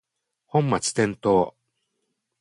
[0.47, 1.53] 本末転倒